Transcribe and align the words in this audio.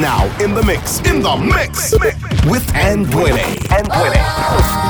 now 0.00 0.24
in 0.42 0.54
the 0.54 0.62
mix, 0.62 1.00
in 1.00 1.20
the 1.20 1.36
mix, 1.36 1.92
mix, 1.92 2.00
mix, 2.00 2.22
mix. 2.22 2.46
with 2.46 2.66
Andwele. 2.72 3.38
Andwele. 3.68 4.14
Oh. 4.16 4.89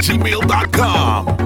gmail.com. 0.00 1.39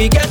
we 0.00 0.08
get 0.08 0.29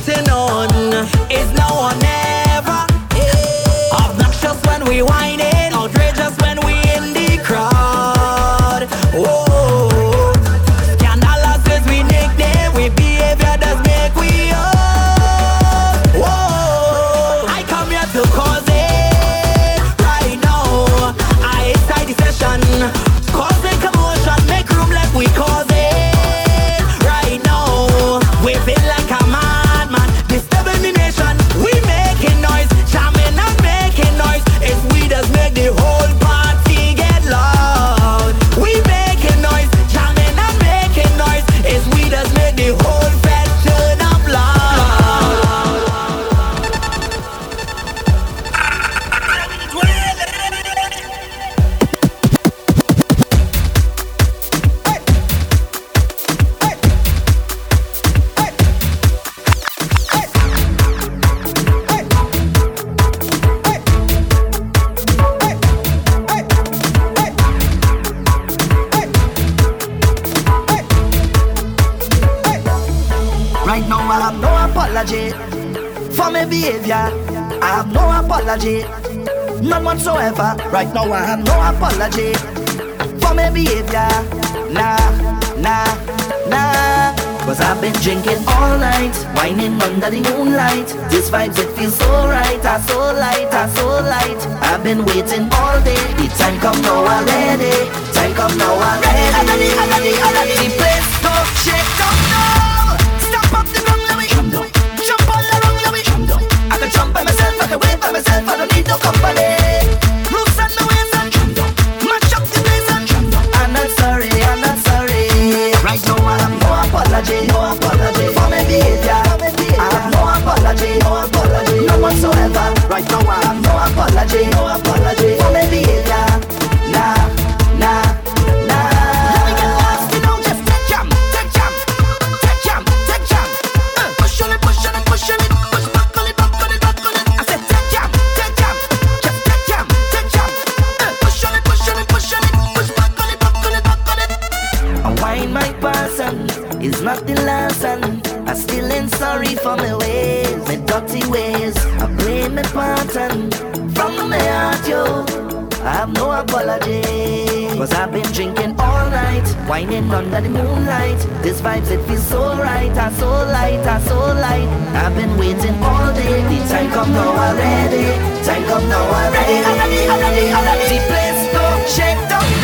Whining 159.70 160.10
under 160.10 160.40
the 160.40 160.48
moonlight. 160.48 161.18
This 161.44 161.60
vibes, 161.60 161.92
it 161.92 162.04
feels 162.04 162.26
so 162.26 162.56
right 162.56 162.90
Ah, 162.98 163.08
so 163.10 163.30
light, 163.54 163.78
ah, 163.86 164.02
so 164.02 164.18
light. 164.18 164.66
I've 164.98 165.14
been 165.14 165.38
waiting 165.38 165.76
all 165.80 166.12
day. 166.12 166.42
The 166.50 166.58
time 166.68 166.90
come 166.90 167.12
now 167.12 167.30
already 167.30 168.02
Time 168.44 168.64
come 168.64 168.88
now 168.88 169.06
already 169.06 169.62
Already, 169.62 170.00
already, 170.10 170.52
already 170.58 170.86
The 170.90 171.06
place 171.06 171.42
no 171.54 171.62
shake 171.86 172.28
down 172.28 172.59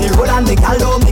the 0.00 0.16
road 0.16 0.28
and 0.28 0.46
the 0.46 0.54
gal 0.56 0.78
down 0.78 1.09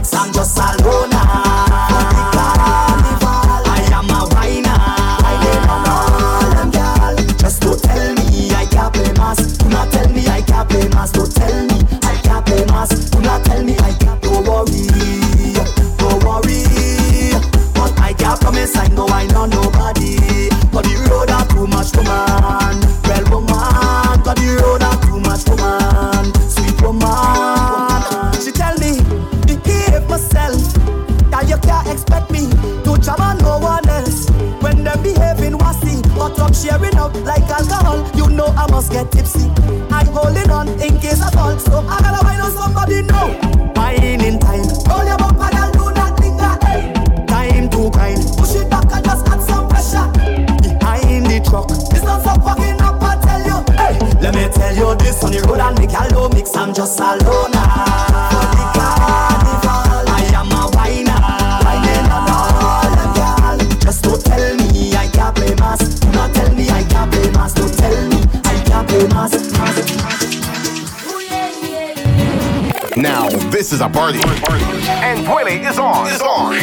is 73.79 73.85
a 73.85 73.89
party. 73.89 74.19
And 74.19 75.25
Twilly 75.25 75.63
is 75.63 75.79
on. 75.79 76.07
Is 76.07 76.21
on. 76.21 76.53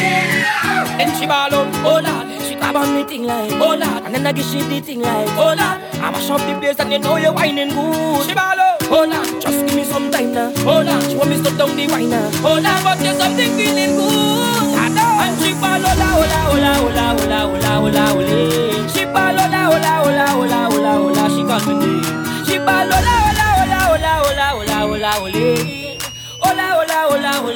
And 1.01 1.17
she 1.17 1.27
ball 1.27 1.53
up, 1.55 1.69
oh 1.85 2.01
lord. 2.05 2.43
She 2.43 2.55
grab 2.55 2.77
on 2.77 2.95
me 2.95 3.05
thing 3.05 3.25
like, 3.25 3.53
oh 3.53 3.75
lord. 3.77 4.03
And 4.05 4.15
then 4.15 4.27
I 4.27 4.33
give 4.33 4.45
she 4.45 4.61
the 4.61 4.81
thing 4.81 5.01
like, 5.01 5.29
oh 5.41 5.57
lord. 5.57 5.59
I 5.59 6.11
mash 6.13 6.29
up 6.29 6.41
the 6.41 6.59
place 6.61 6.79
and 6.79 6.93
you 6.93 6.99
know 6.99 7.17
you're 7.17 7.33
whining 7.33 7.71
good. 7.71 8.27
She 8.29 8.35
ball 8.35 8.61
up, 8.61 8.83
oh 8.93 9.07
lord. 9.09 9.41
Just 9.41 9.65
give 9.67 9.77
me 9.77 9.85
some 9.85 10.11
time 10.11 10.35
now, 10.35 10.53
oh 10.69 10.83
lord. 10.85 11.03
She 11.09 11.17
want 11.17 11.31
me 11.31 11.37
to 11.43 11.51
down 11.57 11.75
the 11.77 11.87
wine 11.89 12.11
now, 12.11 12.31
oh 12.45 12.61
lord. 12.61 12.81
But 12.85 12.99
there's 13.01 13.17
something 13.17 13.51
feeling 13.57 13.97
good. 13.97 14.77
And 14.77 15.35
she 15.41 15.53
ball, 15.57 15.81
up, 15.81 15.97
oh 15.97 16.21
lord, 16.21 16.53
oh 16.53 16.61
lord, 16.61 16.77
oh 16.77 17.01
lord, 17.01 17.17
oh 17.17 17.33
lord, 17.33 17.65
oh 17.65 17.81
lord, 17.81 17.97
oh 17.97 18.21
lord. 18.21 18.91
She 18.93 19.05
ball, 19.09 19.39
up, 19.41 19.53
oh 19.57 19.73
lord, 19.73 19.89
oh 19.89 20.13
lord, 20.13 20.37
oh 20.37 20.53
lord, 20.53 20.69
oh 20.69 20.85
lord, 20.85 21.01
oh 21.01 21.17
lord. 21.17 21.33
She 21.33 21.43
call 21.49 21.65
me 21.65 21.75
name. 21.81 22.45
She 22.45 22.57
ball, 22.61 22.93
up, 22.93 23.01
oh 23.01 23.33
lord, 23.41 23.41
oh 23.41 23.73
lord, 23.73 23.89
oh 23.89 24.05
lord, 24.05 24.29
oh 24.29 24.37
lord, 24.37 24.69
oh 24.69 25.01
lord, 25.01 25.17
oh 25.17 25.65
lord 25.65 25.76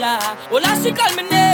hola, 0.01 0.18
call 0.51 0.82
me 0.82 0.92
Carmen 0.92 1.49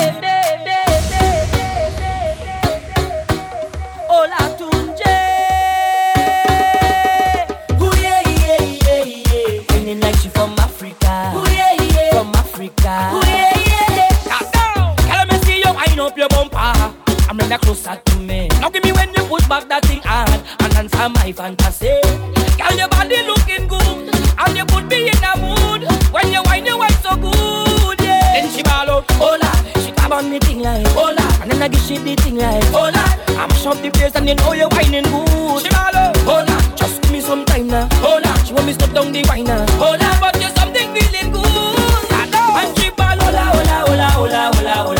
time. 32.46 32.62
Hold 32.72 32.96
on, 33.02 33.40
I'm 33.40 33.50
shop 33.62 33.76
the 33.82 33.90
place 33.90 34.14
and 34.14 34.28
you 34.28 34.34
know 34.36 34.52
you're 34.52 34.68
whining 34.70 35.04
good. 35.04 35.62
She 35.62 35.70
follow. 35.70 36.12
Oh, 36.14 36.44
Hold 36.44 36.50
on, 36.50 36.62
just 36.76 37.02
give 37.02 37.12
me 37.12 37.20
some 37.20 37.44
time 37.44 37.66
now. 37.68 37.88
Oh, 37.92 37.96
Hold 38.06 38.26
on, 38.26 38.36
she 38.44 38.52
want 38.54 38.66
me 38.66 38.72
stop 38.72 38.92
down 38.92 39.12
the 39.12 39.22
whiner. 39.28 39.58
now. 39.58 39.66
Oh, 39.80 39.96
Hold 39.96 40.02
on, 40.02 40.14
but 40.20 40.34
you're 40.40 40.54
something 40.60 40.88
feeling 40.94 41.30
good. 41.32 42.12
I 42.20 42.22
know. 42.32 42.60
And 42.60 42.70
she 42.78 42.90
ball. 42.90 43.18
Hola, 43.24 43.44
hola, 43.54 43.76
hola, 43.86 44.08
hola, 44.18 44.40
hola, 44.54 44.74
hola. 44.86 44.95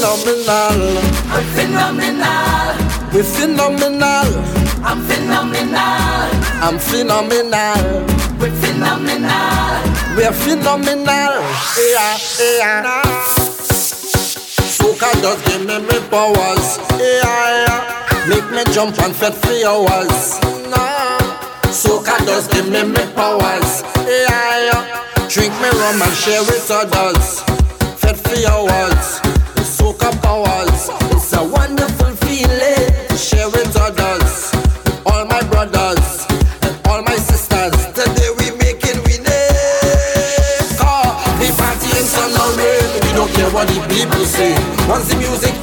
phenomenal. 0.00 0.96
I'm 1.28 1.44
phenomenal. 1.54 3.12
We're 3.12 3.22
phenomenal. 3.22 4.28
I'm 4.82 5.00
phenomenal. 5.04 5.76
I'm 6.64 6.78
phenomenal. 6.78 8.06
We're 8.40 8.56
phenomenal. 8.62 10.16
We're 10.16 10.32
phenomenal. 10.32 11.32
Yeah, 11.76 12.16
yeah. 12.40 13.02
Soca 14.72 15.12
just 15.20 15.44
give 15.46 15.66
me 15.66 15.78
my 15.78 15.98
powers. 16.08 16.78
Yeah, 16.98 17.66
yeah. 17.66 18.26
Make 18.26 18.50
me 18.52 18.72
jump 18.72 18.98
and 19.00 19.14
fed 19.14 19.34
for 19.34 19.52
hours. 19.68 20.40
Nah. 20.70 21.18
Soca 21.68 22.16
just 22.24 22.50
give 22.52 22.70
me 22.70 22.82
my 22.84 23.04
powers. 23.12 23.82
Yeah, 24.08 24.72
yeah. 24.72 25.28
Drink 25.28 25.52
me 25.60 25.68
rum 25.68 26.00
and 26.00 26.16
share 26.16 26.40
with 26.40 26.70
others. 26.70 27.40
Fed 28.00 28.16
for 28.16 28.48
hours. 28.48 29.29
Once 44.90 45.08
the 45.08 45.18
music 45.18 45.59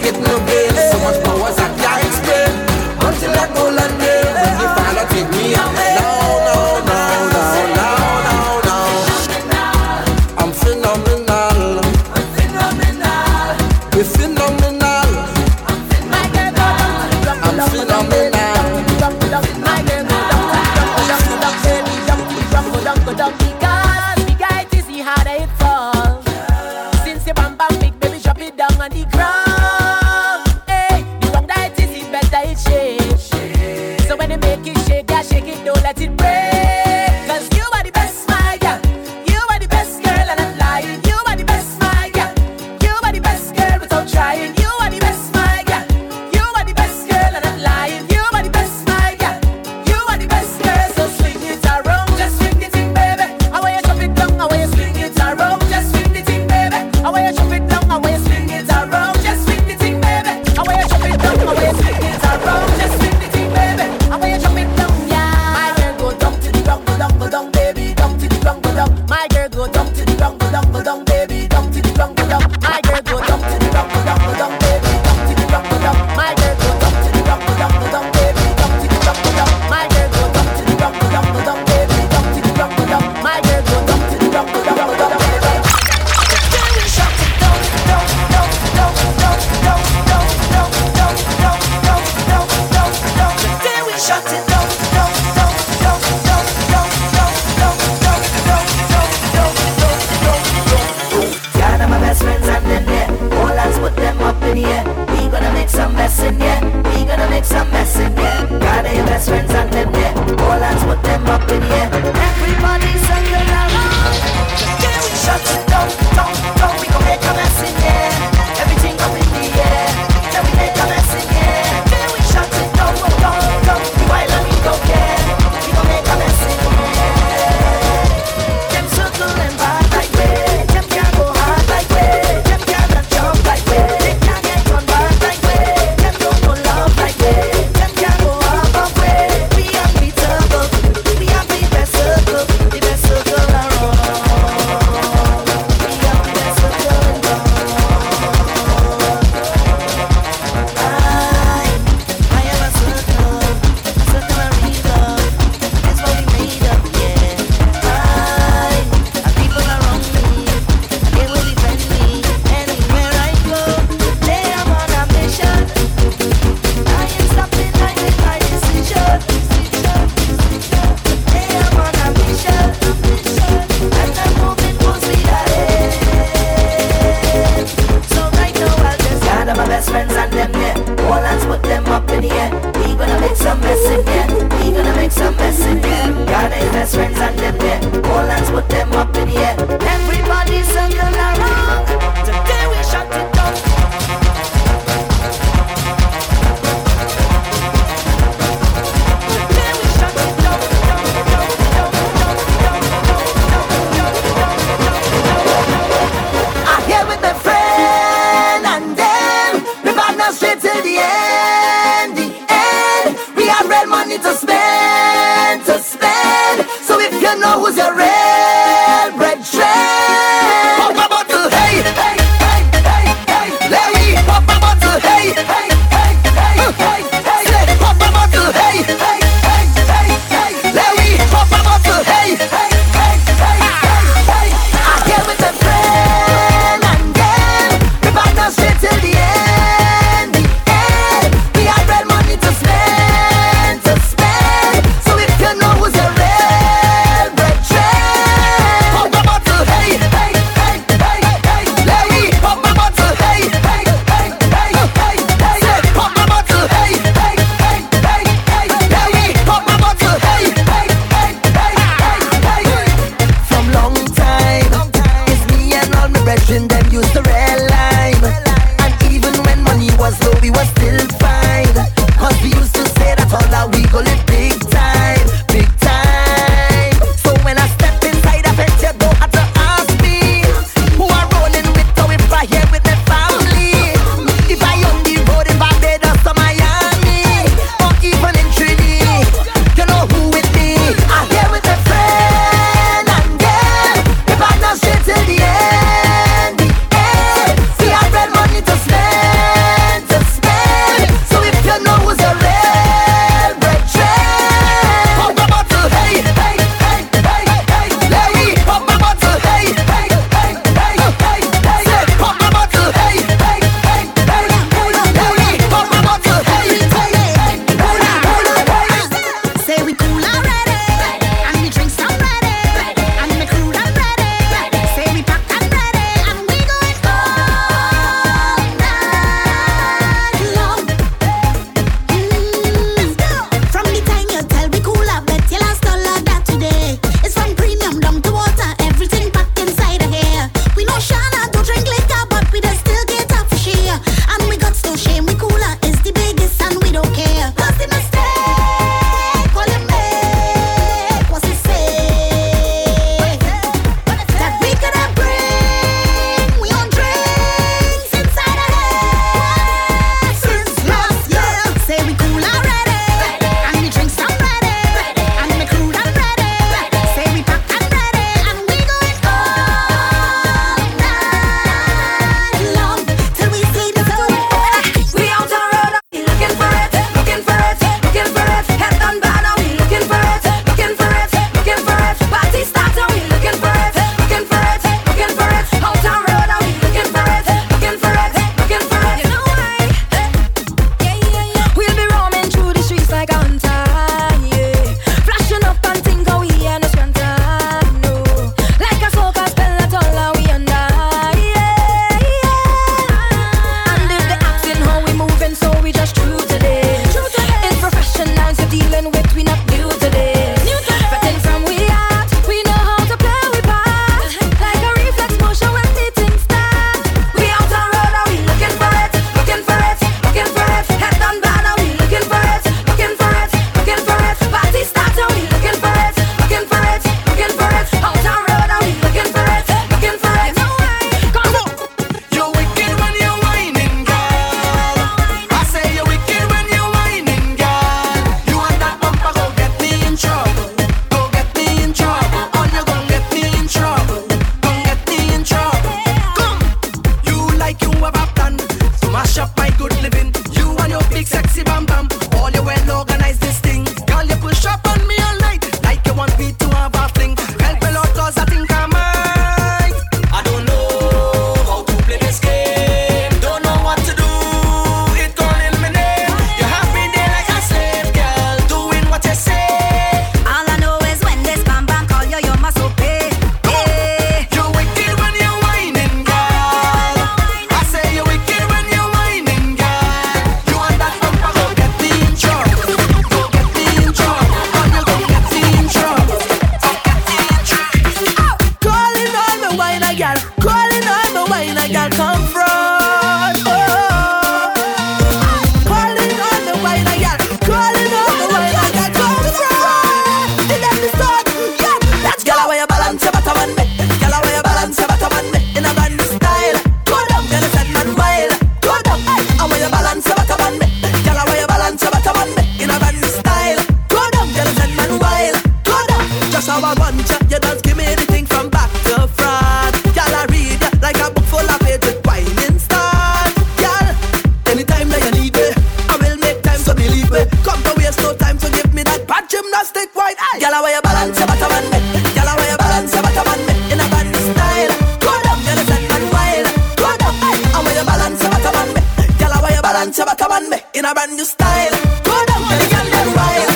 back 540.27 540.41
up 540.41 540.51
on 540.51 540.69
me 540.69 540.77
in 540.93 541.05
a 541.05 541.13
brand 541.13 541.31
new 541.31 541.45
style. 541.45 541.95
Go 542.27 542.35
down, 542.51 542.61
tell 542.67 542.83
the 542.83 542.95
and 542.99 543.09
them 543.15 543.29
wild. 543.31 543.71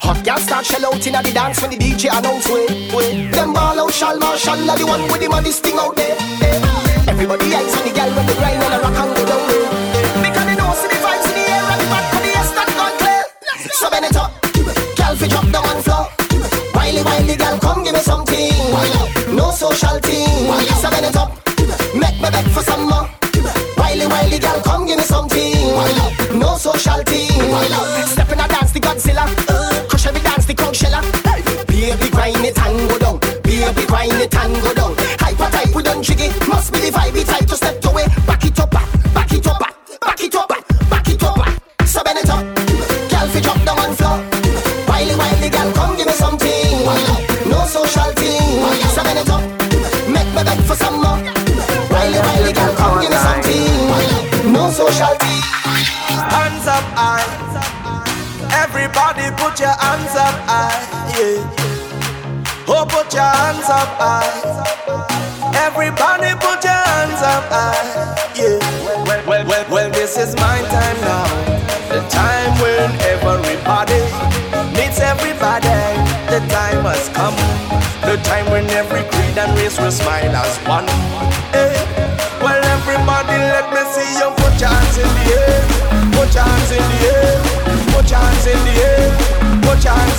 Hot 0.00 0.24
girls 0.24 0.44
start 0.44 0.64
shell 0.64 0.86
out 0.86 1.06
inna 1.06 1.20
the 1.22 1.30
dance 1.30 1.60
when 1.60 1.70
the 1.70 1.76
DJ 1.76 2.08
announce 2.08 2.48
way. 2.48 3.28
Them 3.28 3.52
ball 3.52 3.78
out, 3.78 3.92
shall 3.92 4.18
marshal, 4.18 4.56
the 4.56 4.84
one 4.86 5.02
with 5.12 5.20
the 5.20 5.28
money 5.28 5.52
sting 5.52 5.76
out 5.76 5.94
there. 5.94 6.16
Eh. 6.16 7.12
Everybody 7.12 7.52
eyes 7.52 7.76
on 7.76 7.84
the 7.84 7.92
girl 7.92 8.10
when 8.16 8.24
they 8.26 8.36
grind 8.40 8.64
and 8.64 8.74
a 8.74 8.78
rock 8.80 8.96
and 8.96 9.12
go 9.12 9.22
down 9.28 9.42
there. 9.44 9.68
Because 10.24 10.46
they 10.48 10.56
know 10.56 10.72
see 10.72 10.88
the 10.88 10.98
vibes 11.04 11.28
in 11.28 11.34
the 11.36 11.44
air 11.52 11.64
and 11.68 11.80
the 11.80 11.86
back 11.92 12.14
of 12.16 12.22
the 12.24 12.30
air 12.32 12.46
not 12.56 12.68
gone 12.80 12.96
clear. 12.96 13.22
So 13.76 13.90
bend 13.92 14.06
it 14.08 14.16
up, 14.16 14.30
girl, 14.96 15.14
fi 15.20 15.26
drop 15.28 15.46
down 15.52 15.68
on 15.68 15.78
floor. 15.84 16.04
Wiley, 16.72 17.02
wiley, 17.04 17.36
girl, 17.36 17.58
come 17.60 17.84
give 17.84 17.92
me 17.92 18.00
something. 18.00 18.56
Wiley. 18.72 19.09
Give 24.90 24.98
me 24.98 25.04
something. 25.04 26.38
No 26.38 26.56
social 26.56 27.02
thing. 27.04 27.30
Step 28.06 28.32
in 28.32 28.40
a 28.40 28.48
dance, 28.48 28.72
the 28.72 28.80
Godzilla. 28.80 29.24
Crush 29.88 30.06
every 30.06 30.20
dance, 30.20 30.46
the 30.46 30.54
crowd 30.54 30.74
sheller. 30.74 31.02
Baby, 31.66 32.10
grind 32.10 32.44
it 32.44 32.58
and 32.58 32.88
go 32.88 32.98
down. 32.98 33.18
Baby, 33.42 33.86
grind 33.86 34.20
it 34.20 34.34
and 34.34 34.54
go 34.62 34.74
down. 34.74 34.94
Hyper 35.22 35.50
type, 35.54 35.74
we 35.74 35.82
done 35.82 36.02
jiggy. 36.02 36.28
Must 36.48 36.72
be 36.72 36.78
the 36.80 36.90
vibe, 36.90 37.24
type 37.24 37.46
to 37.46 37.56
Everybody 58.80 59.28
put 59.36 59.60
your 59.60 59.76
hands 59.76 60.16
up 60.16 60.32
high. 60.48 60.72
Yeah. 61.12 62.64
Oh, 62.66 62.88
put 62.88 63.12
your 63.12 63.28
hands 63.28 63.68
up 63.68 63.92
high. 64.00 64.24
Everybody 65.52 66.32
put 66.40 66.64
your 66.64 66.80
hands 66.88 67.20
up 67.20 67.44
high. 67.52 68.16
Yeah. 68.32 68.56
Well, 69.04 69.26
well, 69.28 69.44
well, 69.44 69.66
well, 69.68 69.90
this 69.90 70.16
is 70.16 70.34
my 70.36 70.64
time 70.72 70.96
now. 71.04 71.28
The 71.92 72.00
time 72.08 72.56
when 72.56 72.88
everybody 73.04 74.00
needs 74.72 74.96
everybody. 74.98 75.76
The 76.32 76.40
time 76.48 76.80
has 76.88 77.12
come. 77.12 77.36
The 78.08 78.16
time 78.24 78.48
when 78.48 78.64
every 78.70 79.04
creed 79.12 79.36
and 79.36 79.58
race 79.58 79.78
will 79.78 79.92
smile 79.92 80.34
as 80.34 80.56
one. 80.64 80.88
Hey. 81.52 81.76
Well, 82.40 82.64
everybody, 82.64 83.36
let 83.36 83.68
me 83.76 83.84
see 83.92 84.08
you 84.16 84.39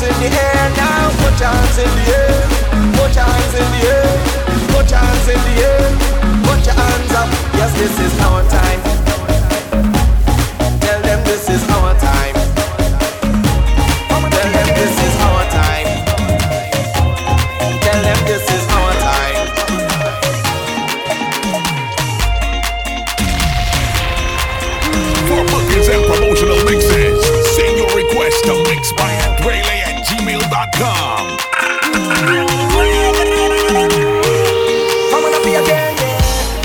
hands 0.02 0.24
in 0.24 0.32
the 0.32 0.36
air 0.36 0.70
now. 0.78 1.10
Put 1.22 1.39
your 1.39 1.49
hands 1.49 1.78
in 1.78 1.89
the 1.95 2.06
air. 2.18 2.34
Put 2.97 3.16
your 3.16 3.24
hands 3.24 3.54
in 3.54 3.68
the 3.72 3.82
air. 3.88 4.12
Put 4.74 4.89
your 4.89 4.99
hands 4.99 5.28
in 5.28 5.39
the 5.47 5.56
air. 5.62 5.89
Put 6.43 6.66
your 6.66 6.76
hands 6.76 7.12
up. 7.14 7.30
Yes, 7.54 7.74
this 7.78 7.99
is 7.99 8.20
our 8.22 8.43
time. 8.49 9.01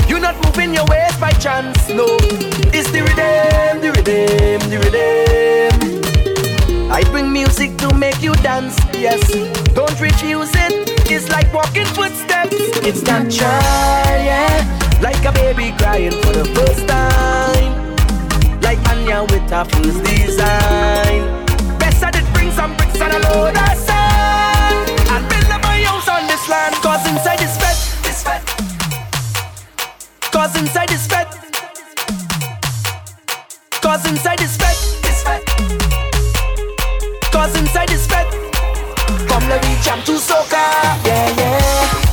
You're 0.09 0.19
not 0.19 0.35
moving 0.43 0.73
your 0.73 0.85
waist 0.87 1.19
by 1.19 1.31
chance, 1.33 1.87
no. 1.89 2.17
It's 2.73 2.89
the 2.91 3.01
rhythm, 3.01 3.81
the 3.81 3.91
rhythm, 3.91 4.69
the 4.69 4.77
rhythm. 4.79 6.91
I 6.91 7.03
bring 7.11 7.31
music 7.31 7.77
to 7.77 7.93
make 7.93 8.21
you 8.21 8.33
dance, 8.35 8.77
yes. 8.93 9.21
Don't 9.73 9.99
refuse 10.01 10.49
it. 10.55 10.89
It's 11.11 11.29
like 11.29 11.51
walking 11.53 11.85
footsteps. 11.85 12.55
It's 12.87 13.03
natural, 13.03 14.23
yeah. 14.25 14.65
Like 15.01 15.23
a 15.25 15.31
baby 15.31 15.73
crying 15.77 16.11
for 16.23 16.33
the 16.33 16.45
first 16.55 16.87
time. 16.87 17.95
Like 18.61 18.79
Anya 18.89 19.21
with 19.23 19.49
her 19.51 19.65
first 19.65 20.03
design. 20.03 21.45
Best 21.77 22.03
I 22.03 22.11
did 22.11 22.25
bring 22.33 22.51
some 22.51 22.75
bricks 22.77 22.99
and 22.99 23.13
a 23.13 23.19
load 23.29 23.55
land. 26.49 26.75
Cause 26.75 27.07
inside 27.07 27.41
is 27.41 27.57
fed. 27.57 27.77
This 28.03 28.23
fed. 28.23 28.41
Cause 30.31 30.55
inside 30.59 30.91
is 30.91 31.07
fed. 31.07 31.27
Cause 33.81 34.05
inside 34.09 34.41
is 34.41 34.57
fed. 34.57 34.75
Cause 37.31 37.55
inside 37.59 37.91
is 37.91 38.07
fed. 38.07 38.27
Come 39.27 39.49
let 39.49 39.61
me 39.63 39.75
jam 39.83 40.01
to 40.03 40.13
soca. 40.13 40.63
Yeah. 41.05 41.27
Yeah, 41.37 42.06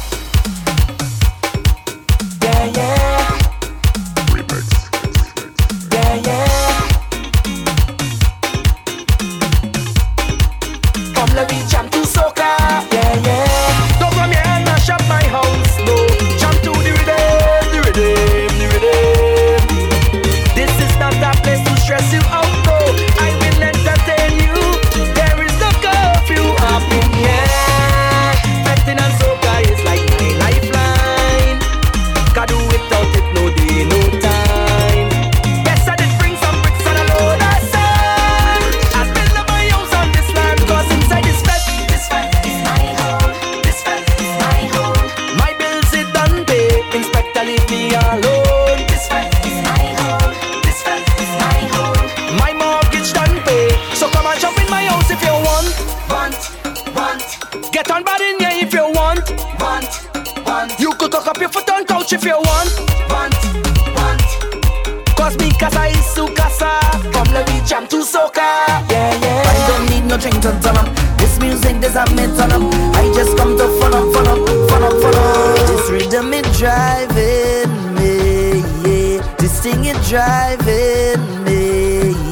no 70.14 70.20
drink 70.20 70.40
to 70.42 70.50
turn 70.62 70.76
up. 70.76 70.86
This 71.18 71.38
music 71.40 71.80
does 71.80 71.94
not 71.94 72.10
me 72.10 72.26
turn 72.36 72.52
up. 72.52 72.62
I 72.94 73.12
just 73.14 73.36
come 73.36 73.56
to 73.58 73.66
fun 73.80 73.94
up, 73.94 74.12
fun 74.14 74.28
up, 74.28 74.48
fun 74.68 74.82
up, 74.82 74.92
fun 75.02 75.14
up. 75.14 75.56
This 75.66 75.90
rhythm 75.90 76.32
it 76.32 76.46
driving 76.54 77.94
me, 77.96 78.60
yeah. 78.86 79.36
This 79.38 79.60
thing 79.60 79.84
it 79.84 80.00
driving 80.08 81.44
me, 81.44 81.60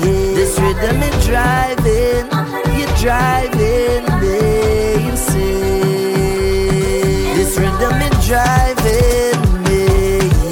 yeah. 0.02 0.34
This 0.38 0.58
rhythm 0.60 1.02
it 1.02 1.16
driving, 1.26 2.26
you 2.78 2.86
driving 3.02 4.04
me 4.20 4.38
insane. 5.10 6.14
This 7.36 7.52
rhythm 7.58 8.00
it 8.06 8.14
driving 8.28 9.40
me, 9.64 9.80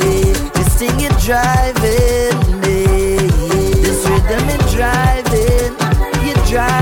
yeah. 0.03 0.51
This 0.57 0.71
thing 0.79 1.01
it 1.01 1.17
driving 1.27 2.39
me, 2.63 2.77
yeah. 3.15 3.75
This 3.85 4.01
rhythm 4.09 4.49
it 4.55 4.63
driving, 4.75 5.73
you 6.27 6.35
driving 6.51 6.80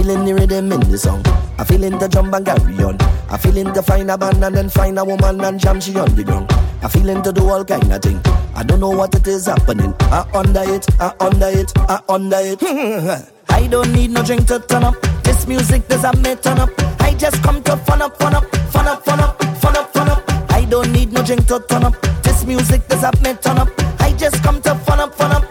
feeling 0.00 0.24
the 0.24 0.34
rhythm 0.34 0.72
in 0.72 0.80
the 0.80 0.96
song. 0.96 1.22
I 1.58 1.64
feeling 1.64 1.98
the 1.98 2.08
jump 2.08 2.32
and 2.32 2.46
carry 2.46 2.82
on. 2.82 2.96
I 3.28 3.36
feeling 3.36 3.70
to 3.74 3.82
find 3.82 4.10
a 4.10 4.16
man 4.16 4.42
and 4.42 4.56
then 4.56 4.68
find 4.70 4.98
a 4.98 5.04
woman 5.04 5.40
and 5.42 5.60
jam 5.60 5.78
she 5.78 5.94
on 5.98 6.14
the 6.14 6.24
ground. 6.24 6.50
I 6.82 6.88
feeling 6.88 7.22
to 7.22 7.32
do 7.32 7.46
all 7.46 7.64
kind 7.64 7.92
of 7.92 8.00
thing. 8.00 8.18
I 8.54 8.62
don't 8.62 8.80
know 8.80 8.88
what 8.90 9.14
it 9.14 9.26
is 9.26 9.44
happening. 9.44 9.94
I 10.00 10.26
under 10.32 10.62
it, 10.64 10.86
I 10.98 11.12
under 11.20 11.48
it, 11.48 11.70
I 11.76 12.00
under 12.08 12.40
it. 12.40 12.62
I 13.50 13.66
don't 13.66 13.92
need 13.92 14.10
no 14.12 14.22
drink 14.24 14.46
to 14.46 14.60
turn 14.60 14.84
up. 14.84 14.96
This 15.22 15.46
music 15.46 15.86
does 15.88 16.04
a 16.04 16.12
me 16.16 16.34
turn 16.36 16.58
up. 16.58 16.70
I 17.00 17.12
just 17.14 17.42
come 17.42 17.62
to 17.64 17.76
fun 17.76 18.00
up, 18.00 18.16
fun 18.16 18.34
up, 18.34 18.44
fun 18.72 18.86
up, 18.86 19.04
fun 19.04 19.20
up, 19.20 19.42
fun 19.60 19.76
up, 19.76 19.92
fun 19.92 20.08
up. 20.08 20.22
I 20.50 20.64
don't 20.64 20.90
need 20.92 21.12
no 21.12 21.22
drink 21.22 21.46
to 21.48 21.60
turn 21.68 21.84
up. 21.84 22.00
This 22.22 22.46
music 22.46 22.88
does 22.88 23.04
a 23.04 23.12
me 23.22 23.34
turn 23.34 23.58
up. 23.58 23.68
I 24.00 24.12
just 24.16 24.42
come 24.42 24.62
to 24.62 24.74
fun 24.76 25.00
up, 25.00 25.14
fun 25.14 25.32
up, 25.32 25.44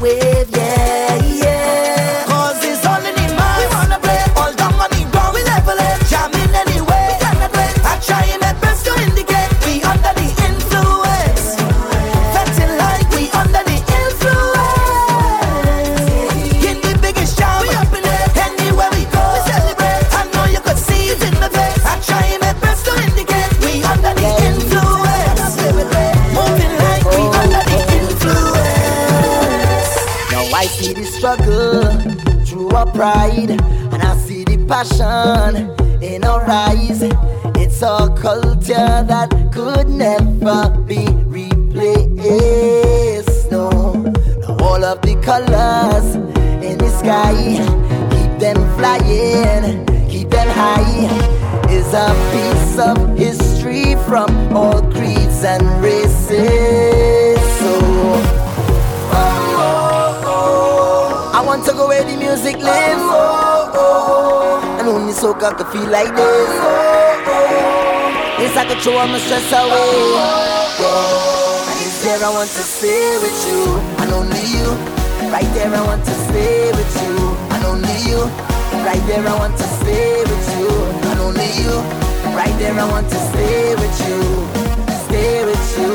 with 0.00 0.56
you. 0.56 0.67
our 32.78 32.86
pride, 32.92 33.50
and 33.50 34.02
I 34.02 34.16
see 34.18 34.44
the 34.44 34.56
passion 34.68 35.74
in 36.00 36.22
our 36.22 36.48
eyes. 36.48 37.02
It's 37.62 37.82
our 37.82 38.08
culture 38.16 39.02
that 39.12 39.30
could 39.52 39.88
never 39.88 40.70
be 40.86 41.08
replaced. 41.26 42.20
No, 43.50 43.68
all 44.60 44.84
of 44.84 45.02
the 45.02 45.16
colors 45.22 46.14
in 46.62 46.78
the 46.78 46.88
sky 47.00 47.34
keep 48.14 48.38
them 48.38 48.58
flying, 48.76 49.84
keep 50.08 50.30
them 50.30 50.48
high. 50.48 51.08
Is 51.68 51.92
a 51.94 52.14
piece 52.32 52.78
of 52.78 53.07
got 65.38 65.56
to 65.56 65.64
feel 65.66 65.88
like 65.88 66.10
this. 66.14 66.50
Oh, 66.50 67.30
oh. 67.30 68.42
Yes, 68.42 68.56
I 68.56 68.64
can 68.66 68.78
throw 68.82 68.98
all 68.98 69.06
my 69.06 69.18
stress 69.18 69.52
away. 69.52 69.70
Oh, 69.70 70.82
oh. 70.82 71.70
And 71.70 71.78
it's 71.86 72.02
there 72.02 72.18
I 72.18 72.30
want 72.30 72.50
to 72.50 72.64
stay 72.66 73.18
with 73.22 73.38
you, 73.46 73.78
and 74.02 74.12
only 74.12 74.42
you. 74.50 74.68
Right 75.30 75.46
there 75.54 75.72
I 75.72 75.82
want 75.86 76.04
to 76.04 76.14
stay 76.26 76.72
with 76.72 76.92
you, 77.02 77.14
and 77.54 77.64
only 77.70 77.98
you. 78.02 78.20
Right 78.82 79.02
there 79.06 79.26
I 79.26 79.34
want 79.38 79.56
to 79.56 79.66
stay 79.78 80.22
with 80.26 80.48
you, 80.58 80.70
and 81.06 81.20
only 81.20 81.50
you. 81.62 81.74
Right 82.34 82.56
there 82.58 82.74
I 82.74 82.86
want 82.90 83.08
to 83.08 83.18
stay 83.30 83.74
with 83.74 83.96
you, 84.08 84.20
stay 85.06 85.44
with 85.44 85.78
you. 85.78 85.94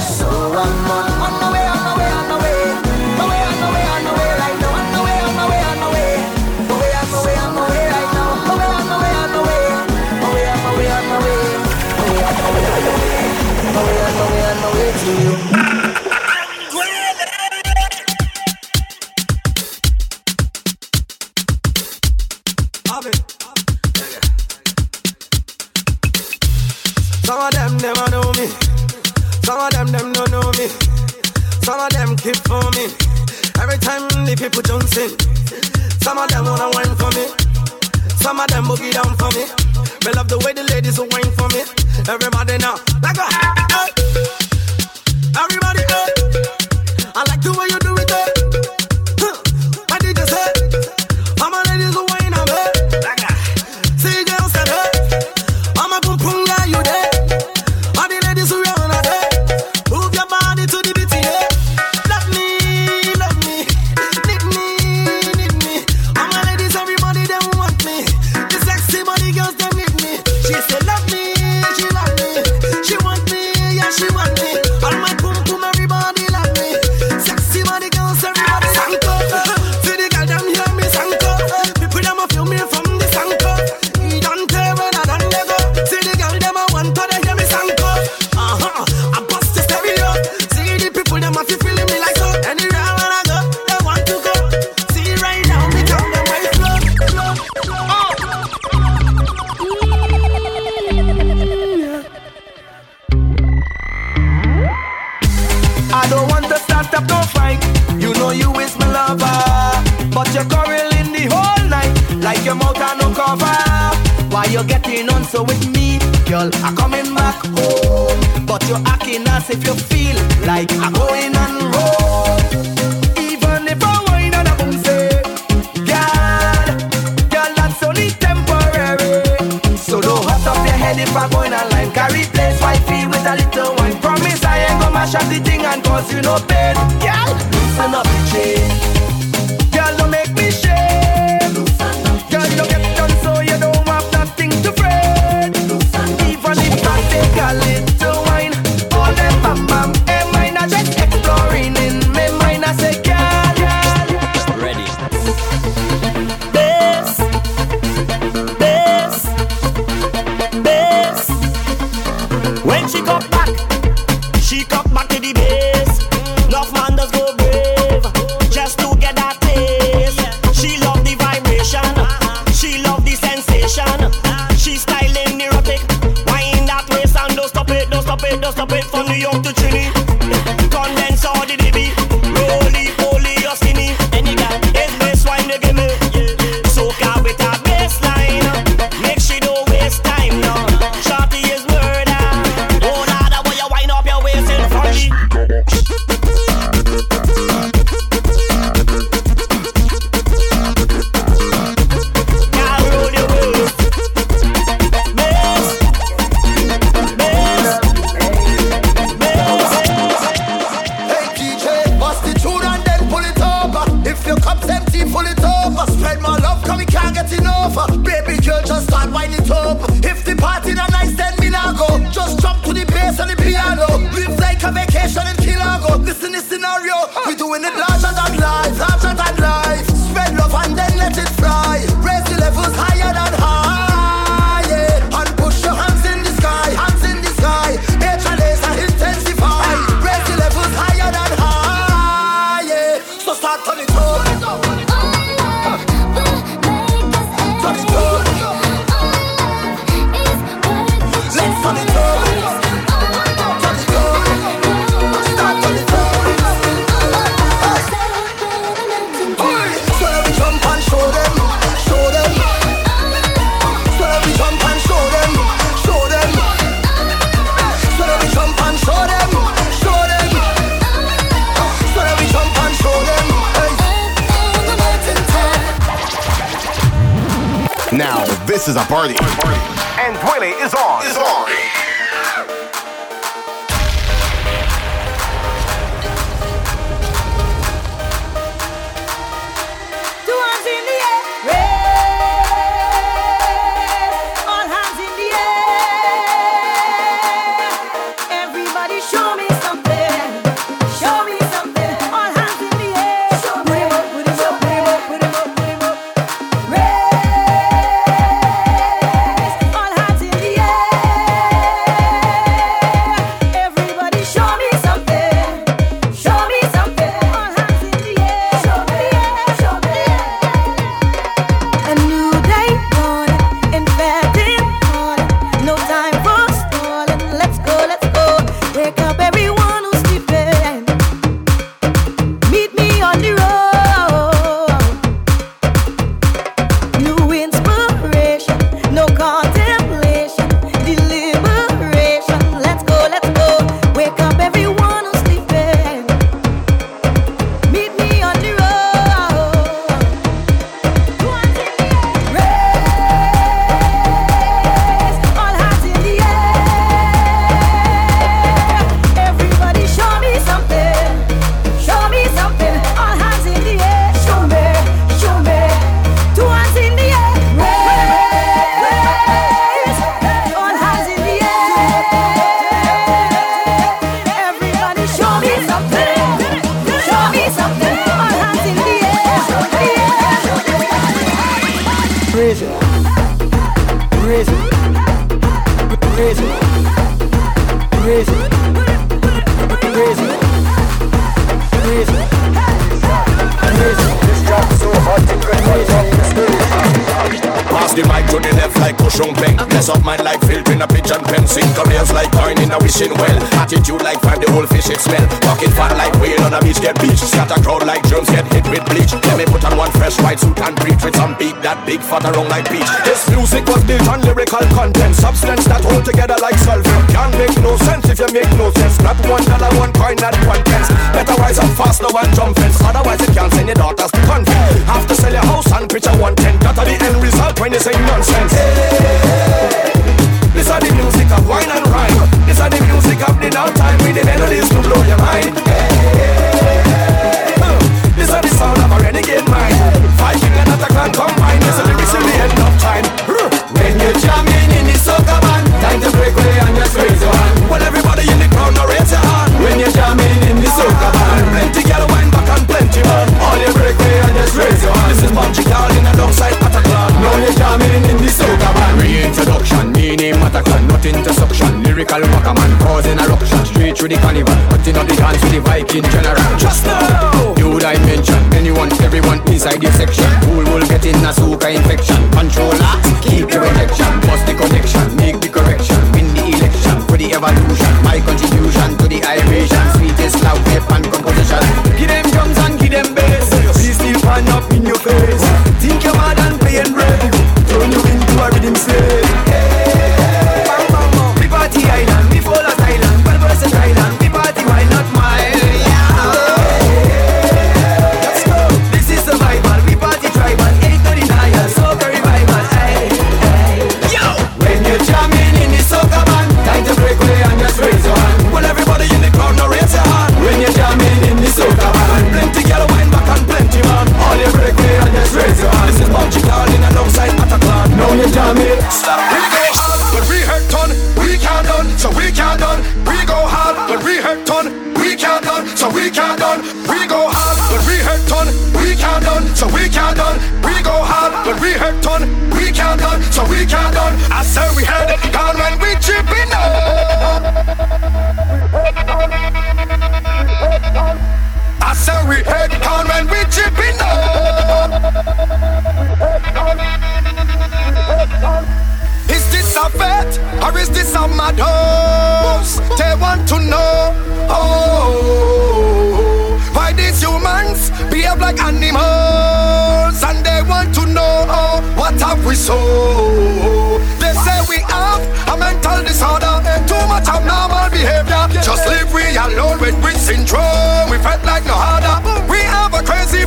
So 0.00 0.28
I'm 0.28 0.90
on. 0.90 1.11
my 14.62 14.72
way 14.74 14.92
to 14.92 15.56
you. 15.56 15.61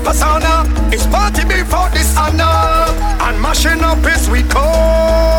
persona. 0.05 0.63
It's 0.93 1.07
party 1.07 1.43
before 1.45 1.89
this 1.89 2.15
honor, 2.15 2.45
and 3.25 3.41
mashing 3.41 3.81
up 3.81 4.05
is 4.05 4.29
we 4.29 4.43
call. 4.43 5.34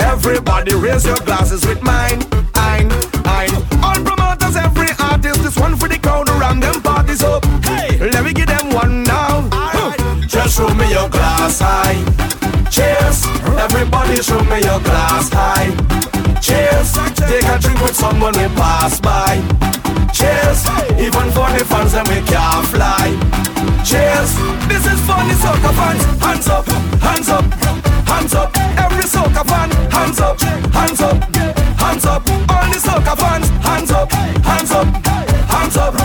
Everybody 0.00 0.74
raise 0.74 1.04
your 1.06 1.18
glasses 1.20 1.64
with 1.66 1.82
mine. 1.82 2.22
Ein, 2.54 2.90
ein. 3.24 3.50
All 3.82 3.98
promoters, 4.04 4.56
every 4.56 4.90
artist, 4.98 5.42
this 5.42 5.56
one 5.56 5.76
for 5.76 5.88
the 5.88 5.98
counter 5.98 6.32
and 6.44 6.62
them 6.62 6.82
parties 6.82 7.22
up. 7.22 7.44
Hey, 7.64 7.98
let 8.10 8.24
me 8.24 8.32
give 8.32 8.46
them 8.46 8.70
one 8.70 9.04
now 9.04 9.21
show 10.52 10.68
me 10.74 10.86
your 10.90 11.08
glass 11.08 11.60
high. 11.60 11.96
Cheers, 12.68 13.24
everybody 13.56 14.20
show 14.20 14.38
me 14.44 14.60
your 14.60 14.80
glass 14.84 15.30
high. 15.32 15.72
Cheers, 16.44 16.92
take 17.16 17.48
a 17.48 17.56
drink 17.58 17.80
with 17.80 17.96
someone 17.96 18.34
we 18.36 18.46
pass 18.60 19.00
by. 19.00 19.40
Cheers, 20.12 20.60
even 21.00 21.32
for 21.32 21.48
the 21.56 21.64
fans 21.64 21.92
that 21.96 22.04
we 22.04 22.20
can't 22.28 22.66
fly. 22.68 23.08
Cheers, 23.80 24.36
this 24.68 24.84
is 24.92 25.00
for 25.08 25.20
the 25.24 25.36
soca 25.40 25.72
fans. 25.72 26.04
Hands 26.20 26.48
up, 26.48 26.66
hands 27.00 27.28
up, 27.30 27.44
hands 28.04 28.34
up. 28.34 28.50
Every 28.76 29.08
soca 29.08 29.42
fan, 29.48 29.70
hands 29.88 30.20
up, 30.20 30.38
hands 30.76 31.00
up, 31.00 31.16
hands 31.80 32.04
up. 32.04 32.28
All 32.52 32.68
the 32.68 32.76
soca 32.76 33.14
fans, 33.16 33.48
hands 33.64 33.90
up, 33.90 34.12
hands 34.12 34.70
up, 34.70 34.86
hands 35.48 35.76
up. 35.78 36.01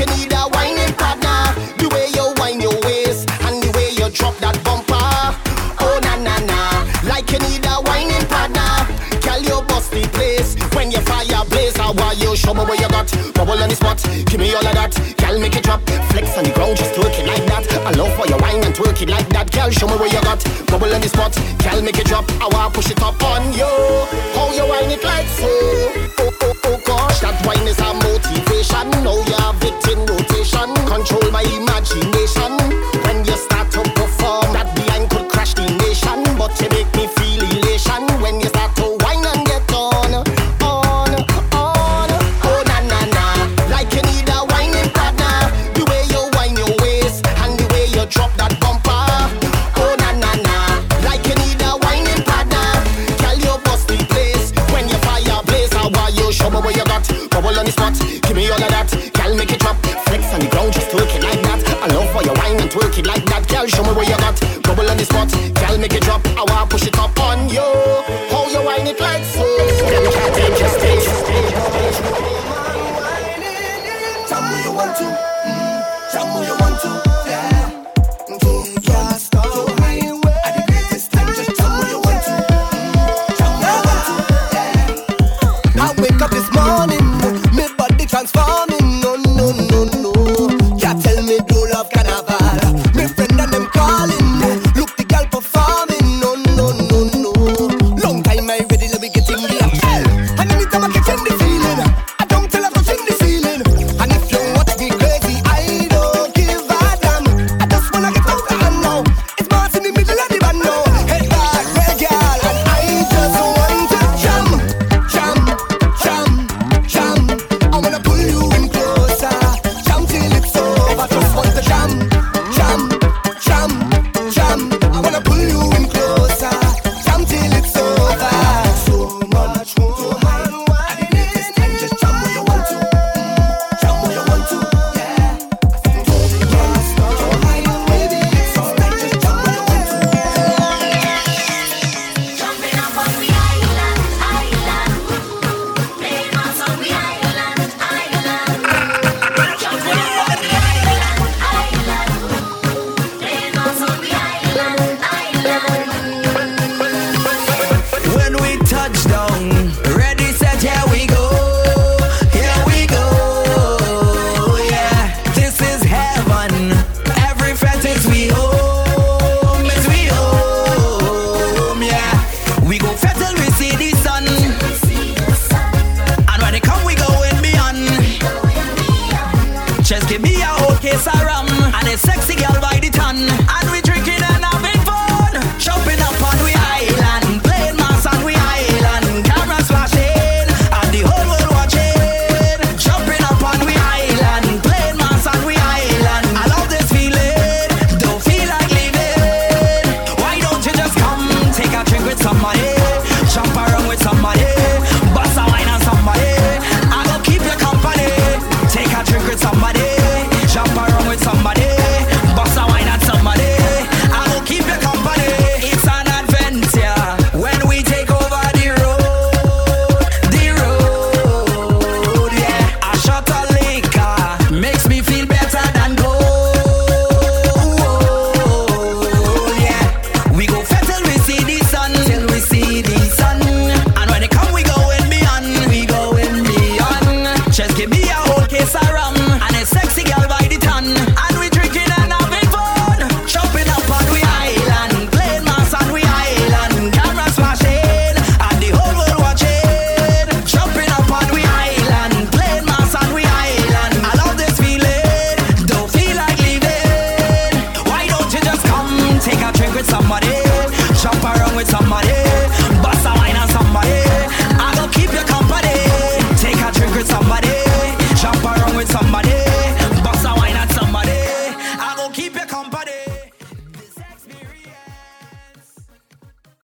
you 0.00 0.06
need 0.16 0.32
a 0.32 0.48
wining 0.56 0.92
partner. 0.96 1.52
The 1.76 1.88
way 1.92 2.08
you 2.16 2.32
wine 2.40 2.60
your 2.60 2.76
waist 2.88 3.28
and 3.44 3.60
the 3.62 3.70
way 3.76 3.92
you 3.92 4.08
drop 4.08 4.34
that 4.40 4.56
bumper. 4.64 4.96
Oh 5.84 6.00
na 6.00 6.16
na 6.16 6.40
na, 6.48 6.60
like 7.04 7.28
you 7.30 7.38
need 7.44 7.64
a 7.68 7.76
wining 7.84 8.24
partner. 8.32 8.88
Girl, 9.20 9.40
you 9.44 9.60
bust 9.68 9.92
the 9.92 10.08
place 10.16 10.56
when 10.72 10.90
your 10.90 11.02
fire 11.04 11.44
blaze. 11.52 11.76
How 11.76 11.92
are 11.92 12.14
you? 12.14 12.34
Show 12.34 12.54
me 12.54 12.64
where 12.64 12.80
you 12.80 12.88
got. 12.88 13.12
Bubble 13.36 13.60
on 13.60 13.68
the 13.68 13.76
spot, 13.76 14.00
give 14.24 14.40
me 14.40 14.54
all 14.56 14.64
of 14.64 14.72
that. 14.72 14.96
Girl, 15.20 15.38
make 15.38 15.56
it 15.56 15.64
drop. 15.64 15.84
Flex 16.10 16.32
on 16.38 16.44
the 16.44 16.52
ground, 16.56 16.76
just 16.80 16.94
twerk 16.96 17.12
it 17.20 17.26
like 17.28 17.44
that. 17.52 17.68
I 17.84 17.92
love 17.92 18.12
for 18.16 18.26
your 18.26 18.38
wine 18.40 18.64
and 18.64 18.74
twerk 18.74 19.02
it 19.02 19.08
like 19.10 19.28
that. 19.36 19.52
Girl, 19.52 19.68
show 19.70 19.86
me 19.86 20.00
what 20.00 20.08
you 20.12 20.22
got. 20.24 20.40
Bubble 20.66 20.94
on 20.94 21.00
the 21.04 21.08
spot, 21.12 21.36
girl, 21.60 21.82
make 21.82 21.98
it 22.00 22.06
drop. 22.06 22.24
I 22.40 22.48
wanna 22.48 22.72
push 22.72 22.90
it 22.90 23.02
up 23.02 23.20
on 23.22 23.52
you. 23.52 23.68
How 24.32 24.48
you 24.56 24.64
wine 24.64 24.88
it 24.90 25.04
like 25.04 25.28
so? 25.28 25.52
Oh 26.24 26.32
oh 26.40 26.56
oh 26.64 26.80
gosh, 26.88 27.20
that 27.20 27.36
wine 27.44 27.68
is 27.68 27.78
a 27.78 27.99